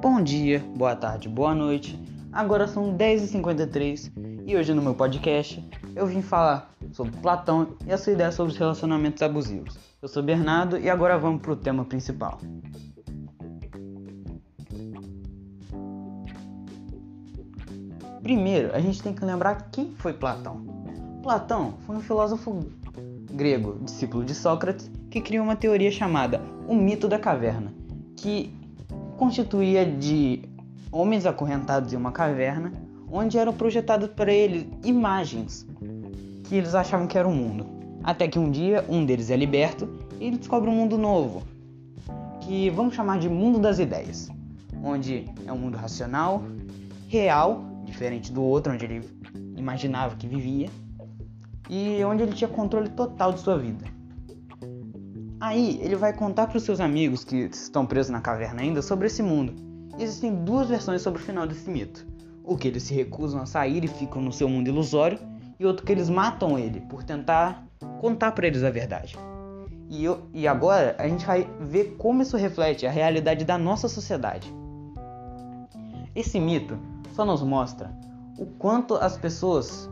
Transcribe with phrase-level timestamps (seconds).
[0.00, 1.98] Bom dia, boa tarde, boa noite.
[2.32, 4.10] Agora são 10h53
[4.46, 5.64] e hoje no meu podcast
[5.94, 9.78] eu vim falar sobre Platão e a sua ideia sobre os relacionamentos abusivos.
[10.00, 12.38] Eu sou Bernardo e agora vamos para o tema principal.
[18.22, 20.64] Primeiro, a gente tem que lembrar quem foi Platão.
[21.22, 22.64] Platão foi um filósofo
[23.32, 27.72] grego, discípulo de Sócrates, que criou uma teoria chamada o mito da caverna,
[28.16, 28.54] que
[29.16, 30.42] constituía de
[30.90, 32.72] homens acorrentados em uma caverna,
[33.10, 35.66] onde eram projetadas para eles imagens
[36.44, 37.66] que eles achavam que era o mundo.
[38.04, 39.88] Até que um dia um deles é liberto
[40.20, 41.42] e ele descobre um mundo novo,
[42.40, 44.28] que vamos chamar de mundo das ideias,
[44.82, 46.42] onde é um mundo racional,
[47.08, 49.08] real, diferente do outro onde ele
[49.56, 50.68] imaginava que vivia,
[51.74, 53.86] e onde ele tinha controle total de sua vida.
[55.40, 59.06] Aí ele vai contar para os seus amigos que estão presos na caverna ainda sobre
[59.06, 59.54] esse mundo.
[59.98, 62.06] Existem duas versões sobre o final desse mito:
[62.44, 65.18] o que eles se recusam a sair e ficam no seu mundo ilusório,
[65.58, 67.66] e outro que eles matam ele por tentar
[68.02, 69.18] contar para eles a verdade.
[69.88, 73.88] E, eu, e agora a gente vai ver como isso reflete a realidade da nossa
[73.88, 74.52] sociedade.
[76.14, 76.78] Esse mito
[77.14, 77.90] só nos mostra
[78.38, 79.88] o quanto as pessoas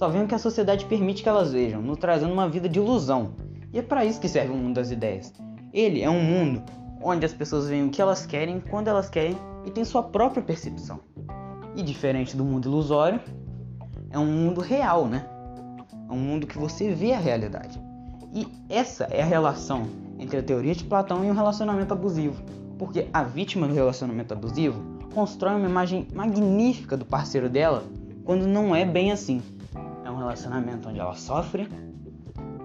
[0.00, 2.78] só veem o que a sociedade permite que elas vejam, nos trazendo uma vida de
[2.78, 3.32] ilusão
[3.70, 5.30] e é para isso que serve o mundo das ideias.
[5.74, 6.62] Ele é um mundo
[7.02, 10.42] onde as pessoas veem o que elas querem, quando elas querem e têm sua própria
[10.42, 11.00] percepção.
[11.76, 13.20] E diferente do mundo ilusório,
[14.08, 15.26] é um mundo real, né?
[16.08, 17.78] É um mundo que você vê a realidade.
[18.32, 19.86] E essa é a relação
[20.18, 22.42] entre a teoria de Platão e um relacionamento abusivo.
[22.78, 27.84] Porque a vítima do relacionamento abusivo constrói uma imagem magnífica do parceiro dela
[28.24, 29.42] quando não é bem assim.
[30.20, 31.66] Relacionamento onde ela sofre,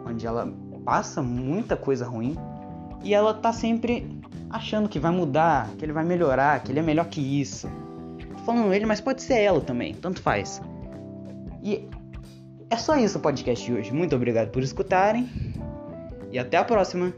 [0.06, 2.36] onde ela passa muita coisa ruim
[3.02, 6.84] e ela tá sempre achando que vai mudar, que ele vai melhorar, que ele é
[6.84, 7.70] melhor que isso.
[8.38, 10.62] Tô falando ele, mas pode ser ela também, tanto faz.
[11.64, 11.88] E
[12.70, 13.94] é só isso o podcast de hoje.
[13.94, 15.30] Muito obrigado por escutarem
[16.32, 17.14] e até a próxima.